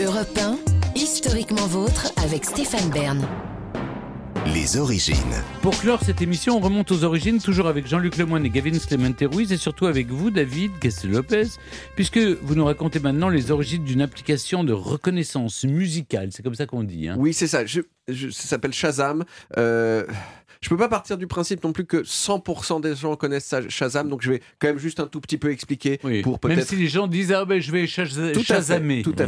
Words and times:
Europe 0.00 0.38
1, 0.38 0.58
historiquement 0.94 1.66
vôtre 1.66 2.12
avec 2.24 2.44
Stéphane 2.44 2.88
Bern. 2.90 3.26
Les 4.54 4.76
origines. 4.76 5.16
Pour 5.60 5.78
clore 5.78 6.02
cette 6.04 6.20
émission, 6.22 6.56
on 6.56 6.60
remonte 6.60 6.90
aux 6.90 7.04
origines, 7.04 7.40
toujours 7.40 7.68
avec 7.68 7.86
Jean-Luc 7.86 8.16
Lemoyne 8.16 8.44
et 8.44 8.50
Gavin 8.50 8.70
Clemente 8.78 9.22
Ruiz, 9.32 9.52
et 9.52 9.56
surtout 9.56 9.86
avec 9.86 10.08
vous, 10.08 10.30
David 10.30 10.78
Castel-Lopez, 10.80 11.48
puisque 11.94 12.18
vous 12.18 12.54
nous 12.54 12.64
racontez 12.64 12.98
maintenant 13.00 13.28
les 13.28 13.50
origines 13.50 13.84
d'une 13.84 14.00
application 14.02 14.64
de 14.64 14.72
reconnaissance 14.72 15.64
musicale. 15.64 16.28
C'est 16.32 16.42
comme 16.42 16.54
ça 16.54 16.66
qu'on 16.66 16.82
dit. 16.84 17.08
Hein. 17.08 17.16
Oui, 17.18 17.32
c'est 17.34 17.46
ça. 17.46 17.64
Je, 17.66 17.82
je- 18.08 18.30
ça 18.30 18.48
s'appelle 18.48 18.72
Shazam. 18.72 19.24
Euh, 19.58 20.04
je 20.62 20.68
peux 20.68 20.76
pas 20.78 20.88
partir 20.88 21.18
du 21.18 21.26
principe 21.26 21.62
non 21.64 21.72
plus 21.72 21.84
que 21.84 21.98
100% 22.04 22.80
des 22.80 22.94
gens 22.96 23.14
connaissent 23.16 23.54
Shazam, 23.68 24.08
donc 24.08 24.22
je 24.22 24.30
vais 24.30 24.40
quand 24.58 24.68
même 24.68 24.78
juste 24.78 25.00
un 25.00 25.06
tout 25.06 25.20
petit 25.20 25.36
peu 25.36 25.50
expliquer 25.50 26.00
Oui. 26.04 26.22
pour 26.22 26.38
Même 26.44 26.62
si 26.62 26.76
les 26.76 26.88
gens 26.88 27.06
disent 27.08 27.32
ah 27.32 27.44
ben 27.44 27.60
je 27.60 27.70
vais 27.72 27.84
chaz- 27.84 28.32
Tout 28.32 28.44
à 28.52 28.62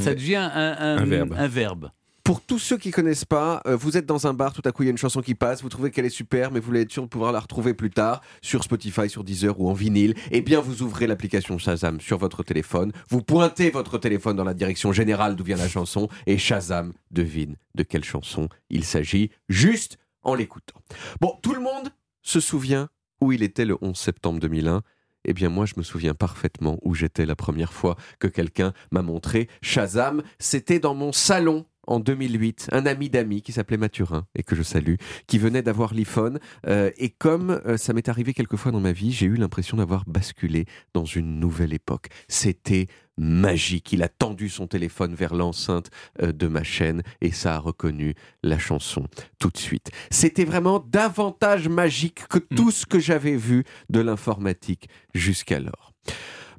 ça 0.01 0.15
devient 0.15 0.37
un, 0.37 0.77
un- 0.79 0.99
Un 0.99 1.05
verbe. 1.05 1.35
un 1.37 1.49
verbe. 1.49 1.91
Pour 2.23 2.41
tous 2.41 2.59
ceux 2.59 2.79
qui 2.79 2.91
connaissent 2.91 3.27
pas, 3.27 3.61
euh, 3.67 3.77
vous 3.77 3.99
êtes 3.99 4.07
dans 4.07 4.27
un 4.27 4.33
bar, 4.33 4.55
tout 4.55 4.63
à 4.65 4.73
coup 4.73 4.83
il 4.83 4.87
y 4.87 4.89
a 4.89 4.93
une 4.93 4.97
chanson 4.97 5.21
qui 5.21 5.35
passe, 5.35 5.61
vous 5.61 5.69
trouvez 5.69 5.91
qu'elle 5.91 6.07
est 6.07 6.09
super, 6.09 6.51
mais 6.53 6.59
vous 6.61 6.65
voulez 6.65 6.81
être 6.81 6.91
sûr 6.91 7.03
de 7.03 7.09
pouvoir 7.09 7.33
la 7.33 7.41
retrouver 7.41 7.75
plus 7.75 7.91
tard 7.91 8.23
sur 8.41 8.65
Spotify, 8.65 9.11
sur 9.11 9.25
Deezer 9.25 9.61
ou 9.61 9.69
en 9.69 9.75
vinyle. 9.75 10.15
Eh 10.31 10.41
bien, 10.41 10.61
vous 10.61 10.81
ouvrez 10.81 11.07
l'application 11.07 11.59
Shazam 11.59 12.01
sur 12.01 12.17
votre 12.17 12.43
téléphone, 12.43 12.93
vous 13.11 13.21
pointez 13.21 13.69
votre 13.69 13.99
téléphone 13.99 14.37
dans 14.37 14.45
la 14.45 14.55
direction 14.55 14.91
générale 14.91 15.37
d'où 15.37 15.45
vient 15.45 15.59
la 15.59 15.69
chanson 15.69 16.09
et 16.27 16.39
Shazam 16.39 16.95
devine 17.11 17.57
de 17.75 17.83
quelle 17.83 18.05
chanson 18.05 18.49
il 18.71 18.85
s'agit 18.85 19.31
juste 19.51 19.99
en 20.25 20.35
l'écoutant. 20.35 20.81
Bon, 21.21 21.39
tout 21.43 21.55
le 21.55 21.61
monde 21.61 21.91
se 22.23 22.41
souvient 22.41 22.89
où 23.21 23.33
il 23.33 23.43
était 23.43 23.65
le 23.65 23.77
11 23.81 23.97
septembre 23.97 24.41
2001. 24.41 24.83
Eh 25.27 25.33
bien, 25.33 25.49
moi, 25.49 25.65
je 25.67 25.75
me 25.77 25.83
souviens 25.83 26.15
parfaitement 26.15 26.79
où 26.83 26.95
j'étais 26.95 27.25
la 27.25 27.37
première 27.37 27.73
fois 27.73 27.97
que 28.19 28.29
quelqu'un 28.29 28.73
m'a 28.91 29.03
montré 29.03 29.49
Shazam. 29.63 30.23
C'était 30.39 30.79
dans 30.79 30.95
mon 30.95 31.13
salon 31.13 31.65
en 31.87 32.01
2008. 32.01 32.69
Un 32.73 32.87
ami 32.87 33.11
d'amis 33.11 33.43
qui 33.43 33.53
s'appelait 33.53 33.77
Mathurin 33.77 34.27
et 34.35 34.43
que 34.43 34.55
je 34.55 34.63
salue, 34.63 34.95
qui 35.27 35.39
venait 35.39 35.63
d'avoir 35.63 35.95
l'iPhone. 35.95 36.39
Euh, 36.67 36.91
et 36.97 37.11
comme 37.11 37.61
euh, 37.67 37.77
ça 37.77 37.93
m'est 37.93 38.09
arrivé 38.09 38.35
quelques 38.35 38.57
fois 38.57 38.73
dans 38.73 38.81
ma 38.81 38.93
vie, 38.93 39.13
j'ai 39.13 39.27
eu 39.27 39.35
l'impression 39.35 39.77
d'avoir 39.77 40.05
basculé 40.07 40.67
dans 40.93 41.05
une 41.05 41.39
nouvelle 41.41 41.73
époque. 41.73 42.09
C'était 42.29 42.89
magique. 43.17 43.93
Il 43.93 44.03
a 44.03 44.09
tendu 44.09 44.49
son 44.49 44.67
téléphone 44.67 45.15
vers 45.15 45.35
l'enceinte 45.35 45.91
euh, 46.23 46.33
de 46.33 46.47
ma 46.47 46.63
chaîne 46.63 47.03
et 47.21 47.33
ça 47.33 47.55
a 47.55 47.59
reconnu 47.59 48.15
la 48.43 48.59
chanson 48.59 49.07
tout 49.39 49.51
de 49.51 49.59
suite. 49.59 49.91
C'était 50.11 50.45
vraiment 50.45 50.81
davantage 50.81 51.69
magique 51.69 52.27
que 52.29 52.39
tout 52.39 52.71
ce 52.71 52.87
que 52.87 52.99
j'avais 52.99 53.37
vu 53.37 53.65
de 53.91 54.01
l'informatique 54.01 54.89
jusqu'alors. 55.15 55.93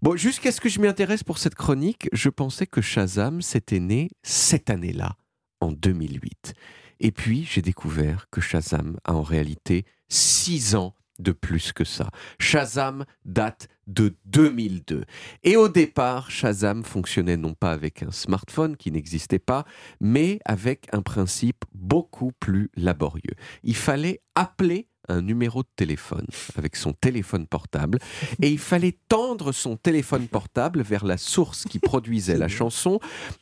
Bon, 0.01 0.15
jusqu'à 0.15 0.51
ce 0.51 0.59
que 0.59 0.69
je 0.69 0.79
m'y 0.79 0.87
intéresse 0.87 1.23
pour 1.23 1.37
cette 1.37 1.55
chronique, 1.55 2.09
je 2.11 2.29
pensais 2.29 2.67
que 2.67 2.81
Shazam 2.81 3.41
s'était 3.41 3.79
né 3.79 4.09
cette 4.23 4.69
année-là, 4.69 5.15
en 5.61 5.71
2008. 5.71 6.53
Et 6.99 7.11
puis, 7.11 7.47
j'ai 7.49 7.61
découvert 7.61 8.27
que 8.29 8.41
Shazam 8.41 8.97
a 9.05 9.13
en 9.13 9.21
réalité 9.21 9.85
six 10.09 10.75
ans 10.75 10.95
de 11.19 11.31
plus 11.31 11.71
que 11.71 11.85
ça. 11.85 12.09
Shazam 12.39 13.05
date 13.23 13.69
de 13.87 14.17
2002. 14.25 15.05
Et 15.43 15.55
au 15.55 15.69
départ, 15.69 16.29
Shazam 16.29 16.83
fonctionnait 16.83 17.37
non 17.37 17.53
pas 17.53 17.71
avec 17.71 18.03
un 18.03 18.11
smartphone 18.11 18.75
qui 18.75 18.91
n'existait 18.91 19.39
pas, 19.39 19.65
mais 20.01 20.39
avec 20.43 20.87
un 20.91 21.01
principe 21.01 21.63
beaucoup 21.73 22.31
plus 22.39 22.69
laborieux. 22.75 23.35
Il 23.63 23.75
fallait 23.75 24.21
appeler 24.35 24.89
un 25.07 25.21
numéro 25.21 25.63
de 25.63 25.67
téléphone 25.75 26.25
avec 26.57 26.75
son 26.75 26.93
téléphone 26.93 27.47
portable 27.47 27.99
et 28.41 28.49
il 28.49 28.59
fallait 28.59 28.97
tendre 29.07 29.51
son 29.51 29.77
téléphone 29.77 30.27
portable 30.27 30.81
vers 30.81 31.05
la 31.05 31.17
source 31.17 31.65
qui 31.65 31.79
produisait 31.79 32.37
la 32.37 32.47
chanson 32.47 32.99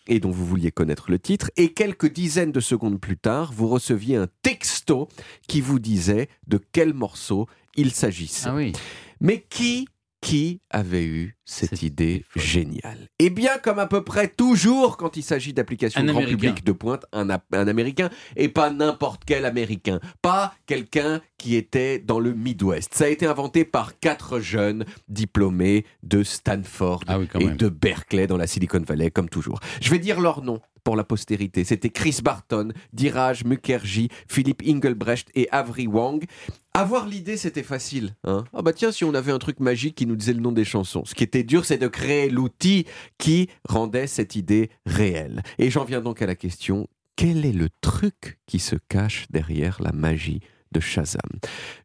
et 0.08 0.20
dont 0.20 0.32
vous 0.32 0.46
vouliez 0.46 0.72
connaître 0.72 1.10
le 1.10 1.20
titre 1.20 1.52
et 1.58 1.74
quelques 1.74 2.12
dizaines 2.12 2.52
de 2.52 2.60
secondes 2.60 3.00
plus 3.00 3.18
tard, 3.18 3.52
vous 3.54 3.68
receviez 3.68 4.16
un 4.16 4.28
texto 4.42 5.08
qui 5.48 5.62
vous 5.62 5.80
disait 5.80 6.30
de 6.48 6.60
quel 6.72 6.94
morceau 6.94 7.48
il 7.76 7.92
s'agissait. 7.92 8.50
Ah 8.50 8.56
oui. 8.56 8.74
Mais 9.20 9.46
qui, 9.50 9.88
qui 10.24 10.62
avait 10.70 11.04
eu 11.04 11.38
cette 11.46 11.84
idée 11.84 12.26
géniale? 12.36 13.10
Eh 13.20 13.30
bien, 13.30 13.58
comme 13.58 13.80
à 13.80 13.88
peu 13.88 14.04
près 14.04 14.28
toujours 14.28 14.98
quand 14.98 15.18
il 15.18 15.24
s'agit 15.24 15.54
d'applications 15.54 16.02
grand 16.04 16.18
Américain. 16.20 16.38
public 16.38 16.64
de 16.64 16.72
pointe, 16.72 17.06
un, 17.12 17.30
Américain, 17.52 18.10
et 18.36 18.50
pas 18.50 18.70
n'importe 18.70 19.24
quel 19.26 19.46
Américain. 19.46 20.00
Pas 20.22 20.56
quelqu'un 20.66 21.22
qui 21.38 21.56
était 21.56 22.00
dans 22.00 22.20
le 22.20 22.34
Midwest. 22.34 22.94
Ça 22.94 23.06
a 23.06 23.08
été 23.10 23.26
inventé 23.26 23.66
par 23.66 24.00
quatre 24.00 24.40
jeunes 24.40 24.86
diplômés 25.10 25.86
de 26.02 26.24
Stanford 26.24 27.02
Ah 27.08 27.20
oui, 27.20 27.28
quand 27.32 27.40
et 27.40 27.46
même. 27.46 27.58
de 27.58 27.70
Berkeley 27.70 28.28
dans 28.28 28.38
la 28.38 28.48
Silicon 28.48 28.82
Valley, 28.86 29.12
comme 29.12 29.30
toujours. 29.30 29.60
Je 29.82 29.90
vais 29.90 30.00
dire 30.00 30.22
leur 30.22 30.42
nom 30.42 30.62
pour 30.84 30.96
la 30.96 31.04
postérité. 31.04 31.64
C'était 31.64 31.90
Chris 31.90 32.20
Barton, 32.24 32.72
Diraj 32.94 33.44
Mukherjee, 33.46 34.10
Philippe 34.28 34.64
Engelbrecht 34.68 35.30
et 35.36 35.48
Avery 35.52 35.88
Wang. 35.88 36.24
Avoir 36.74 37.08
l'idée, 37.08 37.38
c'était 37.38 37.64
facile. 37.64 38.16
Hein 38.24 38.46
ah 38.54 38.62
bah 38.62 38.74
tiens, 38.74 38.92
si 38.92 39.04
on 39.04 39.14
avait 39.14 39.32
un 39.32 39.40
truc 39.40 39.60
magique 39.60 39.96
qui 39.96 40.06
nous 40.06 40.16
disait 40.16 40.34
le 40.34 40.42
nom 40.42 40.52
des 40.52 40.66
chansons. 40.66 41.06
Ce 41.06 41.14
qui 41.14 41.24
était 41.24 41.44
dur, 41.44 41.66
c'est 41.66 41.78
de 41.78 41.88
créer 41.88 42.30
l'outil 42.30 42.86
qui 43.18 43.50
rendait 43.68 44.08
cette 44.08 44.36
idée 44.36 44.70
réelle. 44.86 45.44
Et 45.60 45.70
j'en 45.70 45.84
viens 45.86 46.02
donc 46.02 46.22
à 46.22 46.26
la 46.26 46.36
question, 46.36 46.88
quel 47.16 47.46
est 47.46 47.54
le 47.54 47.70
truc 47.82 48.40
qui 48.48 48.60
se 48.60 48.76
cache 48.90 49.28
derrière 49.30 49.82
la 49.82 49.92
magie 49.92 50.40
de 50.74 50.80
Shazam 50.82 51.22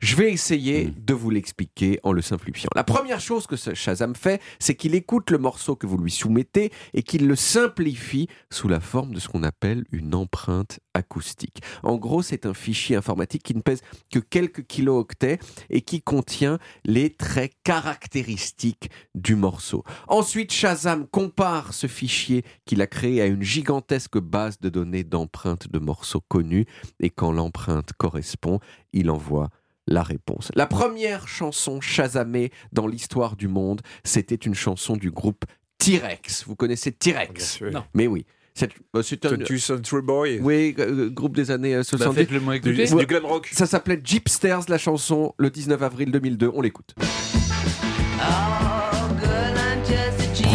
Je 0.01 0.17
vais 0.17 0.33
essayer 0.33 0.87
Mm. 0.87 0.95
de 1.07 1.15
vous 1.15 1.31
l'expliquer 1.31 2.01
en 2.03 2.13
le 2.13 2.23
simplifiant. 2.23 2.71
La 2.75 2.85
première 2.85 3.21
chose 3.21 3.47
que 3.47 3.55
Shazam 3.57 4.15
fait, 4.17 4.41
c'est 4.59 4.75
qu'il 4.75 4.95
écoute 4.95 5.31
le 5.31 5.39
morceau 5.39 5.77
que 5.77 5.87
vous 5.87 5.99
lui 5.99 6.11
soumettez 6.11 6.73
et 6.95 7.03
qu'il 7.03 7.27
le 7.29 7.37
simplifie 7.37 8.29
sous 8.51 8.69
la 8.69 8.81
forme 8.81 9.15
de 9.15 9.21
ce 9.21 9.29
qu'on 9.29 9.43
appelle 9.43 9.85
une 9.93 10.15
empreinte 10.15 10.81
acoustique. 10.99 11.63
En 11.83 11.97
gros, 11.97 12.23
c'est 12.23 12.45
un 12.45 12.55
fichier 12.55 12.97
informatique 12.97 13.43
qui 13.43 13.55
ne 13.55 13.63
pèse 13.63 13.81
que 14.13 14.19
quelques 14.19 14.67
kilooctets 14.67 15.39
et 15.71 15.81
qui 15.81 16.03
contient 16.03 16.59
les 16.85 17.11
traits 17.11 17.55
caractéristiques 17.65 18.91
du 19.15 19.35
morceau. 19.35 19.85
Ensuite, 20.09 20.53
Shazam 20.53 21.07
compare 21.07 21.73
ce 21.73 21.87
fichier 21.87 22.45
qu'il 22.67 22.83
a 22.83 22.87
créé 22.87 23.23
à 23.23 23.27
une 23.27 23.43
gigantesque 23.43 24.19
base 24.19 24.61
de 24.61 24.69
données 24.69 25.05
d'empreintes 25.05 25.69
de 25.71 25.79
morceaux 25.79 26.23
connus 26.29 26.67
et 27.01 27.11
quand 27.11 27.33
l'empreinte 27.33 27.93
correspond, 27.95 28.61
il 28.93 29.11
envoie 29.11 29.49
la 29.87 30.03
réponse. 30.03 30.51
La 30.55 30.67
première 30.67 31.29
chanson 31.29 31.81
Shazamée 31.81 32.51
dans 32.73 32.87
l'histoire 32.87 33.37
du 33.37 33.49
monde, 33.49 33.81
c'était 34.05 34.35
une 34.35 34.55
chanson 34.55 34.97
du 34.97 35.11
groupe 35.11 35.45
T-Rex. 35.79 36.45
Vous 36.45 36.57
connaissez 36.57 36.93
T-Rex? 36.93 37.63
Non. 37.63 37.85
Mais 37.95 38.07
oui. 38.07 38.27
C'est 38.59 38.71
euh, 38.97 39.03
c'est 39.03 39.25
un- 39.25 39.31
22 39.31 39.59
Century 39.59 40.03
Boy. 40.03 40.41
oui, 40.43 40.75
euh, 40.79 41.09
groupe 41.11 41.37
des 41.37 41.51
années 41.51 41.75
euh, 41.75 41.79
Bah, 41.79 41.85
70. 41.85 42.15
Faites-le 42.17 42.41
moi 42.41 42.59
Du, 42.59 42.73
du 42.75 43.07
glam 43.07 43.25
rock. 43.25 43.49
Ça 43.53 43.67
s'appelait 43.67 44.01
Jeepsters, 44.03 44.63
la 44.69 44.79
chanson, 44.79 45.33
le 45.39 45.51
19 45.51 45.81
avril 45.83 46.11
2002. 46.11 46.51
On 46.55 46.61
l'écoute. 46.61 46.95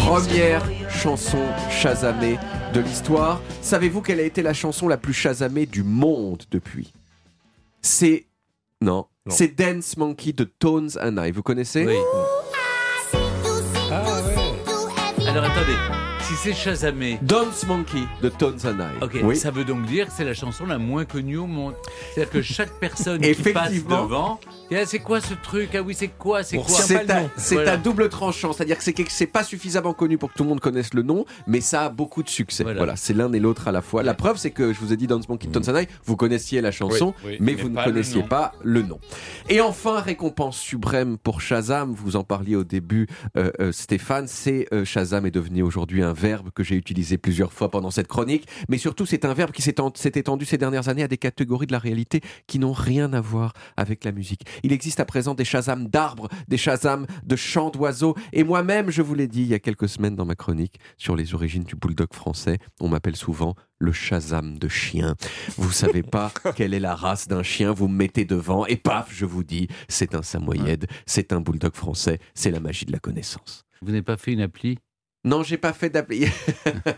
Première 0.04 0.62
chanson 0.90 1.38
Shazamée 1.70 2.38
de 2.74 2.80
l'histoire. 2.80 3.40
Savez-vous 3.62 4.02
quelle 4.02 4.20
a 4.20 4.24
été 4.24 4.42
la 4.42 4.52
chanson 4.52 4.86
la 4.88 4.96
plus 4.96 5.14
Shazamée 5.14 5.66
du 5.66 5.82
monde 5.82 6.42
depuis? 6.50 6.92
C'est. 7.80 8.26
Non. 8.80 9.06
Non. 9.26 9.34
C'est 9.34 9.48
Dance 9.58 9.96
Monkey 9.96 10.32
de 10.32 10.44
Tones 10.44 10.90
and 11.00 11.16
I. 11.16 11.30
Vous 11.30 11.42
connaissez? 11.42 11.86
Oui. 11.86 11.94
Ah 13.90 14.02
ouais. 14.26 15.26
Alors 15.28 15.44
attendez, 15.44 15.72
si 16.24 16.34
c'est 16.36 16.54
Shazamé, 16.54 17.18
Dance 17.22 17.66
Monkey 17.66 18.04
de 18.22 18.28
Tones 18.30 18.58
and 18.64 18.78
I. 18.80 19.04
ok, 19.04 19.18
Oui. 19.24 19.36
ça 19.36 19.50
veut 19.50 19.64
donc 19.64 19.84
dire 19.86 20.06
que 20.06 20.12
c'est 20.12 20.24
la 20.24 20.32
chanson 20.34 20.64
la 20.66 20.78
moins 20.78 21.04
connue 21.04 21.36
au 21.36 21.46
monde. 21.46 21.74
C'est-à-dire 22.14 22.32
que 22.32 22.42
chaque 22.42 22.72
personne 22.80 23.20
qui 23.20 23.34
passe 23.52 23.72
devant, 23.84 24.40
c'est 24.86 24.98
quoi 24.98 25.20
ce 25.20 25.34
truc? 25.34 25.74
Ah 25.74 25.82
oui, 25.82 25.94
c'est 25.94 26.08
quoi? 26.08 26.42
C'est 26.42 26.56
quoi? 26.56 26.66
C'est 26.68 27.10
à, 27.10 27.28
Voilà. 27.36 27.76
double 27.76 28.08
tranchant, 28.08 28.52
c'est-à-dire 28.52 28.78
que 28.78 28.84
c'est 29.08 29.26
pas 29.26 29.44
suffisamment 29.44 29.94
connu 29.94 30.18
pour 30.18 30.32
que 30.32 30.36
tout 30.36 30.42
le 30.42 30.48
monde 30.48 30.60
connaisse 30.60 30.94
le 30.94 31.02
nom, 31.02 31.24
mais 31.46 31.60
ça 31.60 31.84
a 31.84 31.88
beaucoup 31.88 32.22
de 32.22 32.28
succès. 32.28 32.62
Voilà. 32.62 32.78
Voilà, 32.78 32.96
c'est 32.96 33.14
l'un 33.14 33.32
et 33.32 33.40
l'autre 33.40 33.68
à 33.68 33.72
la 33.72 33.82
fois. 33.82 34.02
La 34.02 34.14
preuve, 34.14 34.36
c'est 34.36 34.50
que 34.50 34.72
je 34.72 34.80
vous 34.80 34.92
ai 34.92 34.96
dit 34.96 35.06
Dance 35.06 35.28
Monkey 35.28 35.48
Tones 35.48 35.68
and 35.68 35.78
I, 35.80 35.86
vous 36.04 36.16
connaissiez 36.16 36.60
la 36.60 36.70
chanson, 36.70 37.14
Oui, 37.24 37.32
oui, 37.32 37.36
mais 37.40 37.54
mais 37.54 37.62
vous 37.62 37.68
ne 37.68 37.76
le 37.76 37.84
connaissiez 37.84 38.22
pas 38.22 38.52
le 38.62 38.82
nom. 38.82 38.98
Et 39.48 39.60
enfin, 39.60 40.00
récompense 40.00 40.58
suprême 40.58 41.18
pour 41.18 41.40
Shazam, 41.40 41.92
vous 41.94 42.16
en 42.16 42.24
parliez 42.24 42.56
au 42.56 42.64
début, 42.64 43.06
euh, 43.36 43.50
euh, 43.60 43.72
Stéphane, 43.72 44.26
c'est 44.28 44.66
euh, 44.72 44.84
Shazam 44.84 45.26
est 45.26 45.30
devenu 45.30 45.62
aujourd'hui 45.62 46.02
un 46.02 46.12
verbe 46.12 46.50
que 46.54 46.62
j'ai 46.62 46.76
utilisé 46.76 47.18
plusieurs 47.18 47.52
fois 47.52 47.70
pendant 47.70 47.90
cette 47.90 48.08
chronique, 48.08 48.46
mais 48.68 48.78
surtout 48.78 49.06
c'est 49.06 49.24
un 49.24 49.34
verbe 49.34 49.52
qui 49.52 49.62
s'est 49.62 49.74
étendu 50.14 50.44
ces 50.44 50.58
dernières 50.58 50.88
années 50.88 51.02
à 51.02 51.08
des 51.08 51.18
catégories 51.18 51.66
de 51.66 51.72
la 51.72 51.78
réalité 51.78 52.20
qui 52.46 52.58
n'ont 52.58 52.72
rien 52.72 53.12
à 53.12 53.20
voir 53.20 53.52
avec 53.76 54.04
la 54.04 54.12
musique. 54.12 54.42
Il 54.64 54.72
existe 54.72 54.98
à 54.98 55.04
présent 55.04 55.34
des 55.34 55.44
Shazam 55.44 55.88
d'arbres, 55.88 56.30
des 56.48 56.56
Shazam 56.56 57.06
de 57.22 57.36
chants 57.36 57.68
d'oiseaux, 57.68 58.14
et 58.32 58.44
moi-même, 58.44 58.90
je 58.90 59.02
vous 59.02 59.14
l'ai 59.14 59.28
dit 59.28 59.42
il 59.42 59.48
y 59.48 59.54
a 59.54 59.58
quelques 59.58 59.90
semaines 59.90 60.16
dans 60.16 60.24
ma 60.24 60.36
chronique 60.36 60.78
sur 60.96 61.16
les 61.16 61.34
origines 61.34 61.64
du 61.64 61.76
bulldog 61.76 62.14
français, 62.14 62.58
on 62.80 62.88
m'appelle 62.88 63.14
souvent 63.14 63.54
le 63.78 63.92
Shazam 63.92 64.58
de 64.58 64.68
chien. 64.68 65.16
Vous 65.58 65.70
savez 65.70 66.02
pas 66.16 66.32
quelle 66.56 66.72
est 66.72 66.80
la 66.80 66.94
race 66.94 67.28
d'un 67.28 67.42
chien, 67.42 67.72
vous 67.72 67.88
me 67.88 67.96
mettez 67.96 68.24
devant 68.24 68.64
et 68.64 68.76
paf, 68.76 69.12
je 69.12 69.26
vous 69.26 69.44
dis, 69.44 69.68
c'est 69.88 70.14
un 70.14 70.22
samoyède, 70.22 70.86
c'est 71.04 71.34
un 71.34 71.42
bulldog 71.42 71.74
français, 71.74 72.18
c'est 72.32 72.50
la 72.50 72.60
magie 72.60 72.86
de 72.86 72.92
la 72.92 73.00
connaissance. 73.00 73.66
Vous 73.82 73.88
n'avez 73.88 74.02
pas 74.02 74.16
fait 74.16 74.32
une 74.32 74.40
appli 74.40 74.78
Non, 75.24 75.42
j'ai 75.42 75.56
pas 75.56 75.72
fait 75.72 75.88
d'appli. 75.90 76.26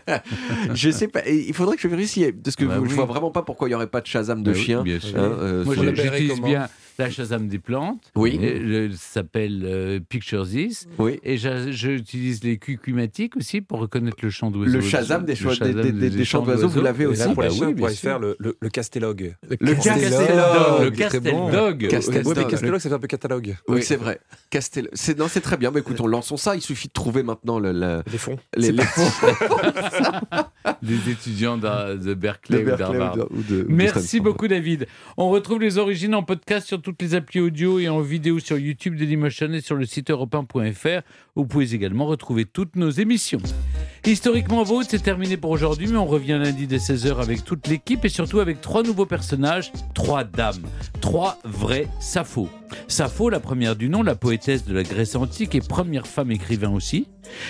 je 0.73 0.89
sais 0.89 1.07
pas. 1.07 1.27
Il 1.27 1.53
faudrait 1.53 1.75
que 1.75 1.81
je 1.81 1.87
vérifie 1.87 2.31
parce 2.31 2.55
que 2.55 2.65
Bah 2.65 2.75
je 2.77 2.81
oui. 2.81 2.89
vois 2.93 3.05
vraiment 3.05 3.31
pas 3.31 3.41
pourquoi 3.43 3.67
il 3.69 3.71
y 3.71 3.75
aurait 3.75 3.87
pas 3.87 4.01
de 4.01 4.07
Shazam 4.07 4.43
de 4.43 4.51
Bah 4.51 4.57
oui, 4.57 4.63
chien. 4.63 4.83
bien 4.83 4.99
sûr. 4.99 5.17
Hein, 5.17 5.37
euh, 5.39 5.63
Moi, 5.65 5.75
je- 5.75 5.95
j'utilise 5.95 6.41
bien 6.41 6.67
la 6.99 7.09
Shazam 7.11 7.47
des 7.47 7.59
plantes. 7.59 8.11
Oui. 8.15 8.39
Et 8.41 8.57
le- 8.59 8.91
ça 8.91 8.97
s'appelle 9.21 9.61
euh, 9.65 9.99
Picture 9.99 10.47
This. 10.47 10.87
Oui. 10.97 11.19
Et 11.23 11.37
j'utilise 11.37 12.43
les 12.43 12.57
cucumatiques 12.57 13.37
aussi 13.37 13.61
pour 13.61 13.79
reconnaître 13.79 14.17
le 14.23 14.29
chant 14.29 14.49
d'oiseau. 14.51 14.71
Le 14.73 14.81
Shazam 14.81 15.23
des, 15.23 15.33
Le 15.33 15.37
choix- 15.37 15.51
des, 15.53 15.57
Shazam 15.73 15.81
des- 15.81 15.91
des- 15.91 16.09
des 16.09 16.25
chants 16.25 16.41
d'oiseaux, 16.41 16.67
vous 16.67 16.81
l'avez 16.81 17.05
aussi 17.05 17.19
là, 17.19 17.25
pour 17.27 17.35
bah 17.35 17.43
les 17.47 17.53
chiens, 17.53 17.67
oui, 17.67 17.73
on 17.73 17.77
pourrait 17.77 17.93
faire 17.93 18.19
le, 18.19 18.35
le, 18.39 18.57
le 18.59 18.69
castélogue. 18.69 19.35
Le 19.59 19.75
Castelog, 19.75 20.83
le 20.83 20.91
très 20.91 21.19
bon. 21.19 21.45
Castelog. 21.51 21.87
Castel- 21.87 22.27
Ouais, 22.27 22.33
mais 22.73 22.79
ça 22.79 22.89
fait 22.89 22.95
un 22.95 22.99
peu 22.99 23.07
catalogue. 23.07 23.55
Oui, 23.67 23.75
Oui. 23.77 23.83
c'est 23.83 23.95
vrai. 23.95 24.19
Castel... 24.49 24.89
C'est... 24.93 25.17
Non, 25.17 25.27
c'est 25.29 25.41
très 25.41 25.57
bien. 25.57 25.71
Mais 25.71 25.79
écoute, 25.81 26.01
on 26.01 26.07
lançons 26.07 26.37
ça. 26.37 26.55
Il 26.55 26.61
suffit 26.61 26.87
de 26.87 26.93
trouver 26.93 27.21
maintenant 27.23 27.59
le- 27.59 28.01
Les 28.55 28.71
fonds. 28.73 29.05
les, 30.81 31.09
étudiants 31.11 31.57
de, 31.57 31.97
de 31.97 32.13
Berkeley, 32.13 32.59
de 32.59 32.63
ou 32.63 32.77
Berkeley 32.77 33.23
ou 33.31 33.41
de- 33.43 33.55
de- 33.57 33.63
de 33.63 33.65
Merci 33.69 34.19
beaucoup 34.19 34.47
David. 34.47 34.87
On 35.17 35.29
retrouve 35.29 35.61
les 35.61 35.77
origines 35.77 36.15
en 36.15 36.23
podcast 36.23 36.67
sur 36.67 36.81
toutes 36.81 37.01
les 37.01 37.15
applis 37.15 37.39
audio 37.39 37.79
et 37.79 37.89
en 37.89 38.01
vidéo 38.01 38.39
sur 38.39 38.57
YouTube 38.57 38.95
Dailymotion 38.95 39.51
et 39.53 39.61
sur 39.61 39.75
le 39.75 39.85
site 39.85 40.09
europe1.fr. 40.09 41.01
Vous 41.35 41.45
pouvez 41.45 41.73
également 41.73 42.05
retrouver 42.05 42.45
toutes 42.45 42.75
nos 42.75 42.89
émissions. 42.89 43.41
Historiquement 44.07 44.63
vôtre, 44.63 44.87
c'est 44.89 45.03
terminé 45.03 45.35
pour 45.35 45.51
aujourd'hui, 45.51 45.87
mais 45.87 45.97
on 45.97 46.05
revient 46.05 46.39
lundi 46.41 46.65
dès 46.65 46.77
16h 46.77 47.17
avec 47.17 47.43
toute 47.43 47.67
l'équipe 47.67 48.05
et 48.05 48.09
surtout 48.09 48.39
avec 48.39 48.61
trois 48.61 48.81
nouveaux 48.81 49.05
personnages, 49.05 49.73
trois 49.93 50.23
dames, 50.23 50.61
trois 51.01 51.37
vraies 51.43 51.89
Sappho. 51.99 52.47
Sappho, 52.87 53.29
la 53.29 53.41
première 53.41 53.75
du 53.75 53.89
nom, 53.89 54.03
la 54.03 54.15
poétesse 54.15 54.63
de 54.63 54.73
la 54.73 54.83
Grèce 54.83 55.17
antique 55.17 55.55
et 55.55 55.59
première 55.59 56.07
femme 56.07 56.31
écrivain 56.31 56.69
aussi. 56.69 57.09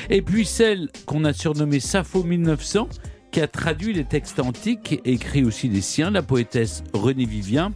Et 0.10 0.24
puis 0.24 0.48
celle 0.48 0.90
qu'on 1.06 1.26
a 1.26 1.34
surnommée 1.34 1.80
Sappho 1.80 2.24
1900, 2.24 2.90
qui 3.32 3.40
a 3.40 3.48
traduit 3.48 3.94
les 3.94 4.06
textes 4.06 4.40
antiques 4.40 5.00
et 5.06 5.14
écrit 5.14 5.44
aussi 5.44 5.70
les 5.70 5.82
siens, 5.82 6.10
la 6.10 6.24
poétesse 6.24 6.84
Renée 6.92 7.26
Vivien. 7.26 7.72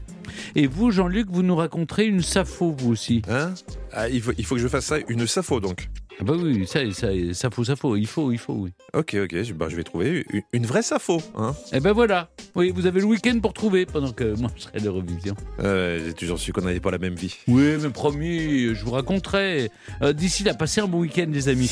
Et 0.56 0.66
vous, 0.66 0.90
Jean-Luc, 0.90 1.28
vous 1.30 1.44
nous 1.44 1.56
raconterez 1.56 2.08
une 2.08 2.24
Sappho, 2.24 2.76
vous 2.76 2.90
aussi. 2.90 3.22
Hein? 3.30 3.54
Ah, 3.94 4.10
il, 4.10 4.24
faut, 4.24 4.32
il 4.40 4.44
faut 4.44 4.56
que 4.56 4.62
je 4.62 4.68
fasse 4.68 4.86
ça, 4.86 4.98
une 5.08 5.28
Sappho 5.28 5.60
donc. 5.60 5.88
Ah 6.22 6.24
bah 6.24 6.34
oui, 6.38 6.68
ça, 6.68 6.80
ça, 6.94 7.08
Sappho, 7.34 7.64
Sappho, 7.64 7.96
il 7.96 8.06
faut, 8.06 8.32
il 8.32 8.38
faut, 8.38 8.54
oui. 8.54 8.72
Ok, 8.94 9.16
ok, 9.24 9.42
je, 9.42 9.54
bah, 9.54 9.70
je 9.70 9.76
vais 9.76 9.84
trouver 9.84 10.24
une, 10.32 10.42
une 10.54 10.66
vraie 10.68 10.84
Sappho. 10.84 11.20
Hein. 11.36 11.56
Eh 11.74 11.80
ben 11.80 11.94
voilà, 11.94 12.30
oui, 12.54 12.72
vous 12.76 12.86
avez 12.86 13.00
le 13.00 13.08
week-end 13.08 13.40
pour 13.42 13.54
trouver, 13.54 13.88
pendant 13.88 14.12
que 14.12 14.36
moi 14.40 14.52
je 14.56 14.62
serai 14.62 14.80
de 14.80 14.88
revision. 14.90 15.36
Euh, 15.62 16.00
J'ai 16.06 16.14
toujours 16.14 16.38
su 16.38 16.54
qu'on 16.54 16.62
n'avait 16.62 16.80
pas 16.80 16.92
la 16.92 17.00
même 17.00 17.16
vie. 17.16 17.36
Oui, 17.48 17.76
mais 17.82 17.90
promis, 17.90 18.76
je 18.76 18.86
vous 18.86 18.92
raconterai. 18.92 19.72
Euh, 20.04 20.14
D'ici 20.14 20.44
là, 20.44 20.54
passez 20.54 20.80
un 20.80 20.88
bon 20.88 21.00
week-end, 21.00 21.26
les 21.32 21.50
amis. 21.50 21.72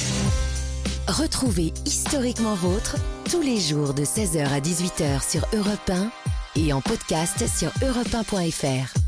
Retrouvez 1.07 1.71
Historiquement 1.85 2.55
Vôtre 2.55 2.95
tous 3.29 3.41
les 3.41 3.59
jours 3.59 3.93
de 3.93 4.03
16h 4.03 4.47
à 4.47 4.59
18h 4.59 5.29
sur 5.29 5.45
Europe 5.53 5.89
1 5.89 6.09
et 6.55 6.73
en 6.73 6.81
podcast 6.81 7.45
sur 7.47 7.69
europe1.fr. 7.87 8.98